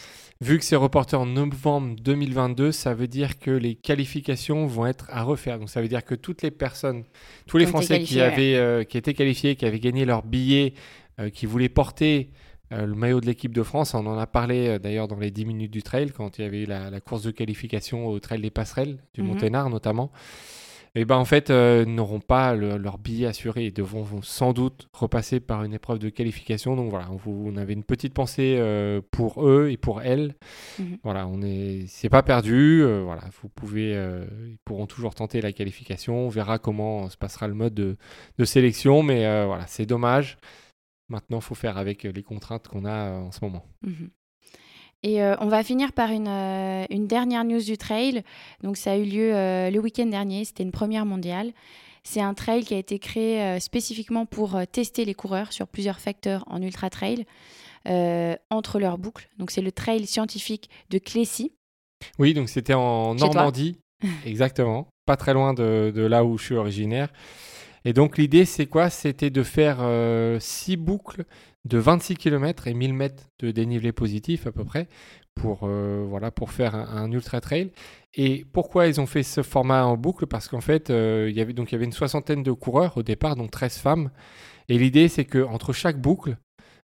vu 0.42 0.58
que 0.58 0.64
c'est 0.64 0.76
reporté 0.76 1.14
en 1.14 1.24
novembre 1.24 1.94
2022, 2.02 2.72
ça 2.72 2.94
veut 2.94 3.06
dire 3.06 3.38
que 3.38 3.50
les 3.50 3.76
qualifications 3.76 4.66
vont 4.66 4.86
être 4.86 5.06
à 5.10 5.22
refaire. 5.22 5.58
Donc 5.58 5.70
ça 5.70 5.80
veut 5.80 5.88
dire 5.88 6.04
que 6.04 6.16
toutes 6.16 6.42
les 6.42 6.50
personnes, 6.50 7.04
tous 7.46 7.58
les 7.58 7.66
Français 7.66 8.00
qui, 8.00 8.20
avaient, 8.20 8.56
euh, 8.56 8.82
qui 8.82 8.98
étaient 8.98 9.14
qualifiés, 9.14 9.54
qui 9.54 9.64
avaient 9.66 9.78
gagné 9.78 10.04
leur 10.04 10.24
billet, 10.24 10.74
euh, 11.20 11.30
qui 11.30 11.46
voulaient 11.46 11.68
porter 11.68 12.30
euh, 12.72 12.86
le 12.86 12.94
maillot 12.94 13.20
de 13.20 13.26
l'équipe 13.26 13.54
de 13.54 13.62
France, 13.62 13.94
on 13.94 14.04
en 14.06 14.18
a 14.18 14.26
parlé 14.26 14.78
d'ailleurs 14.80 15.06
dans 15.06 15.18
les 15.18 15.30
10 15.30 15.44
minutes 15.44 15.70
du 15.70 15.82
trail, 15.82 16.10
quand 16.10 16.38
il 16.38 16.42
y 16.42 16.44
avait 16.44 16.62
eu 16.62 16.66
la, 16.66 16.90
la 16.90 17.00
course 17.00 17.22
de 17.22 17.30
qualification 17.30 18.06
au 18.08 18.18
trail 18.18 18.40
des 18.40 18.50
passerelles, 18.50 18.98
du 19.14 19.22
Mhm. 19.22 19.28
Monténard 19.28 19.70
notamment. 19.70 20.10
Et 20.94 21.06
ben 21.06 21.16
en 21.16 21.24
fait, 21.24 21.48
euh, 21.48 21.86
n'auront 21.86 22.20
pas 22.20 22.54
le- 22.54 22.76
leur 22.76 22.98
billet 22.98 23.26
assuré 23.26 23.64
et 23.66 23.70
devront 23.70 24.02
vont 24.02 24.20
sans 24.20 24.52
doute 24.52 24.88
repasser 24.92 25.40
par 25.40 25.64
une 25.64 25.72
épreuve 25.72 25.98
de 25.98 26.10
qualification. 26.10 26.76
Donc 26.76 26.90
voilà, 26.90 27.08
on, 27.26 27.56
avait 27.56 27.72
une 27.72 27.82
petite 27.84 28.12
pensée 28.12 28.56
euh, 28.58 29.00
pour 29.10 29.46
eux 29.48 29.70
et 29.70 29.78
pour 29.78 30.02
elles. 30.02 30.34
Mhm. 30.78 30.98
Voilà, 31.02 31.26
on 31.28 31.40
est, 31.40 31.86
c'est 31.88 32.10
pas 32.10 32.22
perdu. 32.22 32.82
euh, 32.82 33.02
voilà, 33.04 33.22
vous 33.40 33.48
pouvez, 33.48 33.96
euh, 33.96 34.26
ils 34.46 34.58
pourront 34.66 34.86
toujours 34.86 35.14
tenter 35.14 35.40
la 35.40 35.52
qualification. 35.52 36.26
On 36.26 36.28
verra 36.28 36.58
comment 36.58 37.08
se 37.08 37.16
passera 37.16 37.48
le 37.48 37.54
mode 37.54 37.72
de, 37.72 37.96
de 38.36 38.44
sélection, 38.44 39.02
mais 39.02 39.20
voilà, 39.46 39.66
c'est 39.68 39.86
dommage. 39.86 40.36
Maintenant, 41.08 41.38
il 41.38 41.42
faut 41.42 41.54
faire 41.54 41.78
avec 41.78 42.02
les 42.04 42.22
contraintes 42.22 42.68
qu'on 42.68 42.84
a 42.84 43.12
en 43.12 43.32
ce 43.32 43.38
moment. 43.42 43.64
Mhm. 43.82 44.10
Et 45.02 45.22
euh, 45.22 45.34
on 45.40 45.48
va 45.48 45.64
finir 45.64 45.92
par 45.92 46.10
une, 46.10 46.28
euh, 46.28 46.84
une 46.90 47.06
dernière 47.06 47.44
news 47.44 47.62
du 47.62 47.76
trail. 47.76 48.22
Donc 48.62 48.76
ça 48.76 48.92
a 48.92 48.96
eu 48.96 49.04
lieu 49.04 49.34
euh, 49.34 49.70
le 49.70 49.78
week-end 49.80 50.06
dernier, 50.06 50.44
c'était 50.44 50.62
une 50.62 50.70
première 50.70 51.04
mondiale. 51.04 51.52
C'est 52.04 52.20
un 52.20 52.34
trail 52.34 52.64
qui 52.64 52.74
a 52.74 52.78
été 52.78 52.98
créé 52.98 53.60
spécifiquement 53.60 54.26
pour 54.26 54.60
tester 54.72 55.04
les 55.04 55.14
coureurs 55.14 55.52
sur 55.52 55.68
plusieurs 55.68 56.00
facteurs 56.00 56.42
en 56.48 56.60
ultra 56.60 56.90
trail 56.90 57.26
entre 58.50 58.80
leurs 58.80 58.98
boucles. 58.98 59.28
Donc 59.38 59.52
c'est 59.52 59.60
le 59.60 59.70
trail 59.70 60.04
scientifique 60.04 60.68
de 60.90 60.98
Clécy. 60.98 61.52
Oui, 62.18 62.34
donc 62.34 62.48
c'était 62.48 62.74
en 62.74 63.16
Chez. 63.16 63.24
Normandie, 63.24 63.78
exactement, 64.26 64.88
pas 65.06 65.16
très 65.16 65.32
loin 65.32 65.54
de, 65.54 65.92
de 65.94 66.02
là 66.02 66.24
où 66.24 66.38
je 66.38 66.44
suis 66.44 66.56
originaire. 66.56 67.12
Et 67.84 67.92
donc 67.92 68.18
l'idée, 68.18 68.46
c'est 68.46 68.66
quoi? 68.66 68.90
C'était 68.90 69.30
de 69.30 69.44
faire 69.44 69.78
6 70.40 70.76
boucles 70.78 71.24
de 71.64 71.78
26 71.78 72.16
km 72.16 72.66
et 72.66 72.74
1000 72.74 72.94
mètres 72.94 73.24
de 73.38 73.50
dénivelé 73.50 73.92
positif 73.92 74.46
à 74.46 74.52
peu 74.52 74.64
près 74.64 74.88
pour, 75.34 75.60
euh, 75.62 76.04
voilà, 76.08 76.30
pour 76.30 76.50
faire 76.50 76.74
un, 76.74 77.10
ultra 77.10 77.40
trail. 77.40 77.72
Et 78.14 78.44
pourquoi 78.52 78.86
ils 78.86 79.00
ont 79.00 79.06
fait 79.06 79.22
ce 79.22 79.42
format 79.42 79.84
en 79.84 79.96
boucle? 79.96 80.26
Parce 80.26 80.48
qu'en 80.48 80.60
fait, 80.60 80.90
euh, 80.90 81.28
il 81.30 81.36
y 81.36 81.40
avait, 81.40 81.52
donc, 81.52 81.70
il 81.70 81.74
y 81.74 81.76
avait 81.76 81.84
une 81.84 81.92
soixantaine 81.92 82.42
de 82.42 82.52
coureurs 82.52 82.96
au 82.96 83.02
départ, 83.02 83.36
donc 83.36 83.50
13 83.50 83.78
femmes. 83.78 84.10
Et 84.68 84.78
l'idée, 84.78 85.08
c'est 85.08 85.24
que 85.24 85.42
entre 85.44 85.72
chaque 85.72 86.00
boucle, 86.00 86.36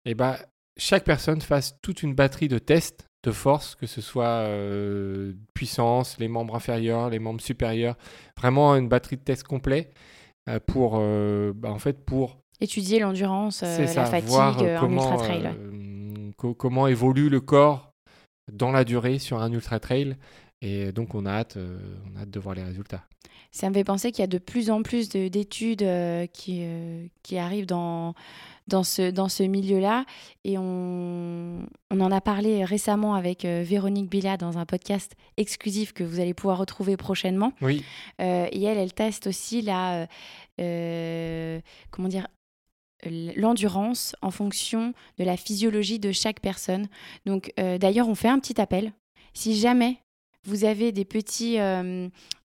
eh 0.04 0.14
ben, 0.14 0.36
chaque 0.76 1.04
personne 1.04 1.40
fasse 1.40 1.78
toute 1.82 2.02
une 2.02 2.14
batterie 2.14 2.48
de 2.48 2.58
tests 2.58 3.08
de 3.24 3.30
force, 3.30 3.76
que 3.76 3.86
ce 3.86 4.00
soit 4.00 4.46
euh, 4.48 5.34
puissance, 5.54 6.18
les 6.18 6.28
membres 6.28 6.56
inférieurs, 6.56 7.10
les 7.10 7.20
membres 7.20 7.40
supérieurs, 7.40 7.96
vraiment 8.36 8.74
une 8.74 8.88
batterie 8.88 9.16
de 9.16 9.22
tests 9.22 9.44
complet 9.44 9.90
pour, 10.66 10.98
bah, 11.54 11.70
en 11.70 11.78
fait, 11.78 12.04
pour 12.04 12.41
étudier 12.62 12.98
l'endurance, 12.98 13.62
la 13.62 14.06
fatigue 14.06 14.28
voir, 14.28 14.58
en 14.82 14.90
ultra 14.90 15.16
trail. 15.16 15.50
comment 16.36 16.86
évolue 16.86 17.28
le 17.28 17.40
corps 17.40 17.92
dans 18.52 18.72
la 18.72 18.84
durée 18.84 19.18
sur 19.18 19.40
un 19.40 19.52
ultra 19.52 19.80
trail. 19.80 20.16
Et 20.60 20.92
donc, 20.92 21.14
on 21.14 21.26
a 21.26 21.32
hâte, 21.32 21.58
on 21.58 22.16
a 22.16 22.22
hâte 22.22 22.30
de 22.30 22.40
voir 22.40 22.54
les 22.54 22.62
résultats. 22.62 23.04
Ça 23.50 23.68
me 23.68 23.74
fait 23.74 23.84
penser 23.84 24.12
qu'il 24.12 24.22
y 24.22 24.24
a 24.24 24.28
de 24.28 24.38
plus 24.38 24.70
en 24.70 24.82
plus 24.82 25.08
d'études 25.08 25.86
qui, 26.32 26.64
qui 27.22 27.38
arrivent 27.38 27.66
dans, 27.66 28.14
dans 28.68 28.82
ce, 28.82 29.10
dans 29.10 29.28
ce 29.28 29.42
milieu-là. 29.42 30.04
Et 30.44 30.58
on, 30.58 31.66
on, 31.90 32.00
en 32.00 32.10
a 32.10 32.20
parlé 32.20 32.64
récemment 32.64 33.14
avec 33.14 33.44
euh, 33.44 33.62
Véronique 33.64 34.10
Billa 34.10 34.36
dans 34.36 34.58
un 34.58 34.66
podcast 34.66 35.12
exclusif 35.36 35.92
que 35.92 36.04
vous 36.04 36.20
allez 36.20 36.34
pouvoir 36.34 36.58
retrouver 36.58 36.96
prochainement. 36.96 37.52
Oui. 37.60 37.84
Euh, 38.20 38.46
et 38.50 38.62
elle, 38.62 38.78
elle 38.78 38.92
teste 38.92 39.26
aussi 39.26 39.62
la, 39.62 40.06
euh, 40.60 41.60
comment 41.90 42.08
dire, 42.08 42.26
l'endurance 43.36 44.14
en 44.22 44.30
fonction 44.30 44.94
de 45.18 45.24
la 45.24 45.36
physiologie 45.36 45.98
de 45.98 46.12
chaque 46.12 46.40
personne. 46.40 46.88
Donc, 47.26 47.52
d'ailleurs, 47.56 48.08
on 48.08 48.14
fait 48.14 48.28
un 48.28 48.38
petit 48.38 48.60
appel. 48.60 48.92
Si 49.34 49.58
jamais 49.58 49.98
vous 50.44 50.64
avez 50.64 50.92
des 50.92 51.04
petits, 51.04 51.56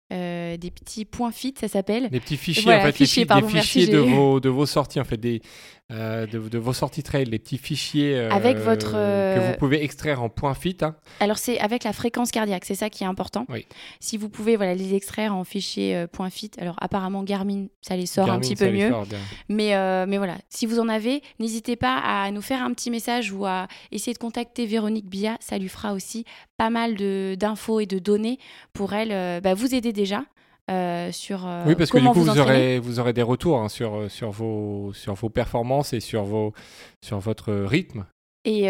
des 0.10 0.72
petits 0.72 1.06
points 1.06 1.32
fit, 1.32 1.54
ça 1.60 1.68
s'appelle. 1.68 2.10
Des 2.10 2.20
petits 2.20 2.38
fichiers, 2.38 2.74
en 2.74 2.82
fait, 2.82 2.92
fichiers, 2.92 3.26
des 3.26 3.42
fichiers 3.48 3.88
de, 3.88 3.98
vos, 3.98 4.40
de 4.40 4.50
vos 4.50 4.66
sorties, 4.66 5.00
en 5.00 5.06
fait, 5.06 5.18
des, 5.18 5.42
euh, 5.90 6.28
de, 6.28 6.58
vos 6.58 6.74
sorties 6.74 7.02
trail, 7.02 7.24
les 7.26 7.40
petits 7.40 7.58
fichiers 7.58 8.18
euh, 8.18 8.30
avec 8.30 8.58
votre, 8.58 8.92
que 8.92 9.52
vous 9.52 9.58
pouvez 9.58 9.82
extraire 9.86 10.22
en 10.22 10.28
point 10.28 10.54
fit. 10.54 10.76
Hein. 10.82 10.98
Alors 11.22 11.38
c'est 11.38 11.60
avec 11.60 11.86
la 11.86 11.94
fréquence 11.94 12.32
cardiaque, 12.32 12.66
c'est 12.66 12.76
ça 12.76 12.90
qui 12.90 13.06
est 13.06 13.08
important. 13.08 13.46
Oui. 13.48 13.66
Si 14.02 14.18
vous 14.18 14.28
pouvez 14.28 14.58
voilà, 14.58 14.76
les 14.76 14.96
extraire 14.96 15.34
en 15.34 15.46
fichier 15.46 15.96
euh, 15.96 16.06
point 16.06 16.30
fit, 16.30 16.52
alors 16.58 16.76
apparemment 16.82 17.24
Garmin, 17.24 17.68
ça 17.80 17.96
les 17.96 18.06
sort 18.06 18.30
un 18.30 18.40
petit 18.42 18.58
peu 18.58 18.70
mieux. 18.70 18.92
mais, 19.48 20.06
mais 20.08 20.18
voilà, 20.18 20.36
si 20.50 20.66
vous 20.66 20.80
en 20.80 20.90
avez, 20.90 21.22
n'hésitez 21.40 21.78
pas 21.78 22.00
à 22.00 22.32
nous 22.32 22.42
faire 22.42 22.62
un 22.62 22.74
petit 22.74 22.92
message 22.92 23.32
ou 23.32 23.46
à 23.46 23.70
essayer 23.94 24.14
de 24.14 24.20
contacter 24.20 24.66
Véronique 24.66 25.08
Bia, 25.08 25.38
ça 25.40 25.58
lui 25.58 25.70
fera 25.70 25.94
aussi 25.94 26.26
pas 26.58 26.70
mal 26.70 26.96
d'infos 27.38 27.80
et 27.80 27.86
de 27.86 28.00
données 28.00 28.40
pour 28.74 28.92
elle, 28.92 29.40
bah, 29.40 29.54
vous 29.54 29.74
aider 29.74 29.94
déjà 29.94 30.24
euh, 30.70 31.14
sur 31.14 31.48
euh, 31.48 31.64
oui 31.66 31.76
parce 31.76 31.92
que 31.92 31.98
du 31.98 32.08
coup 32.08 32.22
vous, 32.22 32.40
aurez 32.40 32.78
vous 32.78 33.00
aurez 33.00 33.14
des 33.14 33.22
retours 33.22 33.60
hein, 33.60 33.70
sur 33.70 33.96
euh, 33.96 34.10
sur 34.10 34.32
vos 34.32 34.92
sur 34.92 35.14
vos 35.14 35.30
performances 35.30 35.94
et 35.94 36.02
sur 36.02 36.24
vos 36.24 36.52
sur 37.02 37.20
votre 37.20 37.54
rythme. 37.54 38.06
Et 38.44 38.68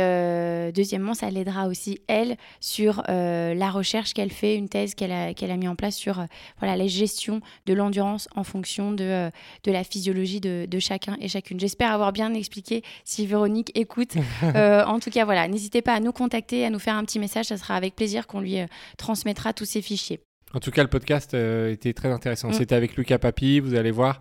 deuxièmement 0.74 1.14
ça 1.14 1.30
l'aidera 1.30 1.68
aussi 1.68 2.00
elle 2.08 2.38
sur 2.60 3.04
la 3.08 3.70
recherche 3.70 4.14
qu'elle 4.14 4.32
fait 4.32 4.56
une 4.56 4.70
thèse 4.70 4.96
qu'elle 4.96 5.12
a 5.12 5.36
qu'elle 5.36 5.52
a 5.52 5.56
mis 5.56 5.68
en 5.68 5.76
place 5.76 5.96
sur 5.96 6.26
voilà 6.58 6.76
la 6.76 6.88
gestion 6.88 7.42
de 7.68 7.76
l'endurance 7.76 8.28
en 8.36 8.44
fonction 8.44 8.92
de 8.92 9.30
de 9.64 9.72
la 9.72 9.84
physiologie 9.84 10.40
de, 10.40 10.66
de 10.68 10.80
chacun 10.80 11.16
et 11.22 11.28
chacune. 11.28 11.60
J'espère 11.60 11.92
avoir 11.92 12.12
bien 12.12 12.34
expliqué 12.34 12.82
si 13.06 13.28
Véronique 13.28 13.72
écoute. 13.76 14.16
En 14.56 15.00
tout 15.00 15.12
cas 15.12 15.26
voilà 15.26 15.48
n'hésitez 15.48 15.84
pas 15.84 15.94
à 15.94 16.00
nous 16.00 16.12
contacter 16.12 16.66
à 16.66 16.72
nous 16.72 16.80
faire 16.80 16.96
un 16.96 17.04
petit 17.04 17.20
message 17.20 17.46
ça 17.46 17.58
sera 17.58 17.76
avec 17.76 17.96
plaisir 17.96 18.26
qu'on 18.26 18.40
lui 18.40 18.58
transmettra 18.98 19.54
tous 19.54 19.66
ces 19.66 19.84
fichiers 19.84 20.22
en 20.54 20.60
tout 20.60 20.72
cas, 20.72 20.82
le 20.82 20.90
podcast 20.90 21.34
euh, 21.34 21.72
était 21.72 21.94
très 21.94 22.10
intéressant. 22.10 22.50
Mm. 22.50 22.54
C'était 22.54 22.76
avec 22.76 22.96
Lucas 22.96 23.20
Papi, 23.20 23.60
vous 23.60 23.76
allez 23.76 23.92
voir. 23.92 24.20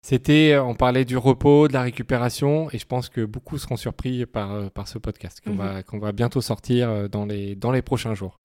C'était, 0.00 0.52
euh, 0.52 0.62
on 0.62 0.74
parlait 0.74 1.04
du 1.04 1.16
repos, 1.16 1.66
de 1.66 1.72
la 1.72 1.82
récupération, 1.82 2.68
et 2.72 2.78
je 2.78 2.86
pense 2.86 3.08
que 3.08 3.24
beaucoup 3.24 3.58
seront 3.58 3.76
surpris 3.76 4.24
par, 4.26 4.52
euh, 4.52 4.68
par 4.68 4.86
ce 4.86 4.98
podcast 4.98 5.40
qu'on 5.44 5.54
va, 5.54 5.80
mm-hmm. 5.80 5.84
qu'on 5.84 5.98
va 5.98 6.12
bientôt 6.12 6.40
sortir 6.40 7.08
dans 7.08 7.26
les, 7.26 7.56
dans 7.56 7.72
les 7.72 7.82
prochains 7.82 8.14
jours. 8.14 8.38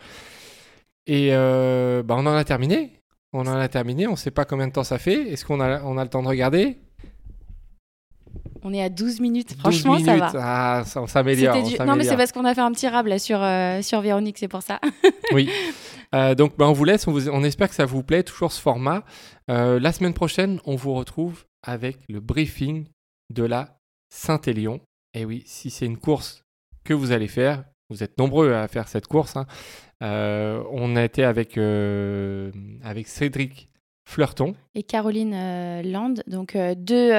Et 1.06 1.30
bah, 1.32 2.16
on 2.18 2.26
en 2.26 2.36
a 2.36 2.44
terminé. 2.44 3.00
On 3.34 3.42
en 3.42 3.56
a 3.56 3.68
terminé. 3.68 4.08
On 4.08 4.12
ne 4.12 4.16
sait 4.16 4.32
pas 4.32 4.46
combien 4.46 4.68
de 4.68 4.74
temps 4.74 4.84
ça 4.84 4.98
fait. 4.98 5.30
Est-ce 5.30 5.46
qu'on 5.46 5.60
a, 5.60 5.82
on 5.84 5.98
a 5.98 6.04
le 6.04 6.10
temps 6.10 6.24
de 6.24 6.28
regarder? 6.28 6.78
On 8.64 8.74
est 8.74 8.84
à 8.84 8.90
12 8.90 9.20
minutes. 9.20 9.56
Franchement, 9.58 9.98
ça 10.00 10.18
va. 10.18 10.32
Ah, 10.36 10.84
ça, 10.86 11.02
on 11.02 11.08
s'améliore. 11.08 11.56
Non, 11.86 11.96
mais 11.96 12.04
c'est 12.04 12.18
parce 12.18 12.32
qu'on 12.32 12.46
a 12.46 12.54
fait 12.54 12.62
un 12.62 12.72
petit 12.72 12.88
rab 12.88 13.08
là 13.08 13.20
sur, 13.20 13.40
sur 13.84 14.02
Véronique, 14.02 14.38
c'est 14.38 14.48
pour 14.48 14.64
ça. 14.64 14.80
oui. 15.34 15.50
Euh, 16.14 16.36
donc, 16.36 16.58
ben, 16.58 16.68
on 16.68 16.74
vous 16.74 16.84
laisse. 16.84 17.08
On, 17.08 17.44
espère 17.44 17.70
que 17.70 17.76
ça 17.76 17.86
vous 17.86 18.04
plaît, 18.04 18.24
toujours 18.24 18.52
ce 18.52 18.62
format. 18.62 19.04
Euh, 19.50 19.80
la 19.80 19.92
semaine 19.92 20.14
prochaine, 20.14 20.60
on 20.66 20.76
vous 20.76 20.94
retrouve 20.94 21.46
avec 21.64 21.98
le 22.10 22.20
briefing 22.20 22.88
de 23.34 23.44
la 23.44 23.78
Saint-Élion. 24.10 24.82
Et 25.14 25.26
oui, 25.26 25.44
si 25.46 25.70
c'est 25.70 25.86
une 25.86 25.98
course 25.98 26.44
que 26.84 26.94
vous 26.94 27.12
allez 27.12 27.28
faire, 27.28 27.64
vous 27.90 28.04
êtes 28.04 28.18
nombreux 28.18 28.54
à 28.54 28.68
faire 28.68 28.88
cette 28.88 29.08
course. 29.08 29.36
Hein. 29.36 29.46
Euh, 30.04 30.64
on 30.72 30.96
a 30.96 31.04
été 31.04 31.24
avec, 31.24 31.58
avec 31.58 33.08
Cédric 33.08 33.71
Fleurton. 34.06 34.56
Et 34.76 34.84
Caroline 34.84 35.36
Land, 35.84 36.16
donc 36.28 36.58
deux, 36.76 37.12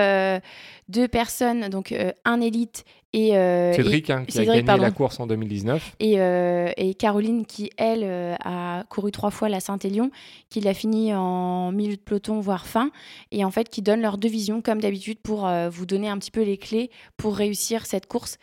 deux 0.89 1.09
personnes, 1.09 1.69
donc 1.69 1.95
un 2.25 2.41
élite 2.41 2.85
et, 3.15 3.37
euh, 3.37 3.75
Cédric, 3.75 4.09
hein, 4.09 4.25
qui 4.27 4.39
a 4.39 4.45
gagné 4.45 4.63
la 4.63 4.91
course 4.91 5.21
en 5.21 5.27
2019. 5.27 5.97
Et, 6.01 6.19
euh, 6.19 6.71
et 6.79 6.95
Caroline, 6.95 7.45
qui, 7.45 7.71
elle, 7.77 8.05
euh, 8.05 8.35
a 8.43 8.85
couru 8.89 9.13
trois 9.13 9.31
fois 9.31 9.51
la 9.51 9.61
Saint-Élion, 9.61 10.11
qui 10.49 10.61
l'a 10.61 10.73
fini 10.73 11.15
en 11.15 11.73
milieu 11.73 11.97
de 11.97 12.01
peloton, 12.01 12.41
voire 12.41 12.67
fin, 12.67 12.91
et 13.31 13.45
en 13.45 13.51
fait, 13.51 13.69
qui 13.69 13.83
donne 13.83 14.01
leurs 14.01 14.17
deux 14.17 14.31
visions, 14.31 14.63
comme 14.63 14.81
d'habitude, 14.81 15.19
pour 15.19 15.49
vous 15.71 15.87
donner 15.87 16.09
un 16.09 16.19
petit 16.19 16.31
peu 16.31 16.43
les 16.43 16.57
clés 16.57 16.91
pour 17.17 17.37
réussir 17.37 17.85
cette 17.85 18.07
course. 18.07 18.39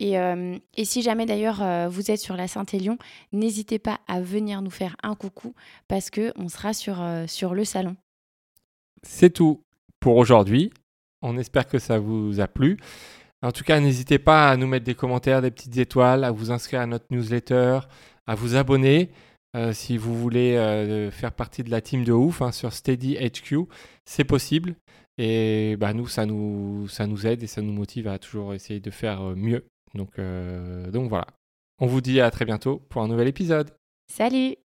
Et, 0.00 0.14
et 0.14 0.84
si 0.84 1.02
jamais, 1.02 1.24
d'ailleurs, 1.24 1.88
vous 1.88 2.10
êtes 2.10 2.20
sur 2.20 2.36
la 2.36 2.48
Saint-Élion, 2.48 2.98
n'hésitez 3.32 3.78
pas 3.78 4.00
à 4.08 4.20
venir 4.20 4.60
nous 4.60 4.70
faire 4.70 4.96
un 5.02 5.14
coucou, 5.14 5.54
parce 5.86 6.10
qu'on 6.10 6.48
sera 6.48 6.72
sur, 6.72 7.00
sur 7.28 7.54
le 7.54 7.64
salon. 7.64 7.96
C'est 9.02 9.30
tout 9.30 9.62
pour 10.00 10.16
aujourd'hui. 10.16 10.72
On 11.22 11.38
espère 11.38 11.66
que 11.66 11.78
ça 11.78 11.98
vous 11.98 12.40
a 12.40 12.48
plu. 12.48 12.76
En 13.42 13.52
tout 13.52 13.62
cas, 13.62 13.78
n'hésitez 13.78 14.18
pas 14.18 14.50
à 14.50 14.56
nous 14.56 14.66
mettre 14.66 14.86
des 14.86 14.94
commentaires, 14.94 15.42
des 15.42 15.50
petites 15.50 15.76
étoiles, 15.76 16.24
à 16.24 16.30
vous 16.30 16.50
inscrire 16.50 16.80
à 16.80 16.86
notre 16.86 17.06
newsletter, 17.10 17.80
à 18.26 18.34
vous 18.34 18.56
abonner. 18.56 19.10
Euh, 19.54 19.72
si 19.72 19.96
vous 19.96 20.14
voulez 20.14 20.56
euh, 20.56 21.10
faire 21.10 21.32
partie 21.32 21.62
de 21.62 21.70
la 21.70 21.80
team 21.80 22.04
de 22.04 22.12
ouf 22.12 22.42
hein, 22.42 22.52
sur 22.52 22.72
Steady 22.72 23.16
HQ, 23.16 23.68
c'est 24.04 24.24
possible. 24.24 24.74
Et 25.18 25.76
bah, 25.78 25.92
nous, 25.92 26.08
ça 26.08 26.26
nous, 26.26 26.88
ça 26.88 27.06
nous 27.06 27.26
aide 27.26 27.42
et 27.42 27.46
ça 27.46 27.60
nous 27.60 27.72
motive 27.72 28.08
à 28.08 28.18
toujours 28.18 28.54
essayer 28.54 28.80
de 28.80 28.90
faire 28.90 29.22
euh, 29.22 29.34
mieux. 29.34 29.66
Donc, 29.94 30.20
donc 30.92 31.08
voilà. 31.08 31.26
On 31.78 31.86
vous 31.86 32.00
dit 32.00 32.20
à 32.20 32.30
très 32.30 32.44
bientôt 32.44 32.78
pour 32.88 33.02
un 33.02 33.08
nouvel 33.08 33.28
épisode. 33.28 33.70
Salut 34.06 34.56